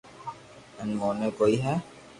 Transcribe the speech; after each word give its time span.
ھين 0.77 0.89
موني 0.99 1.27
ڪوئي 1.37 1.55
ھيي 1.63 1.75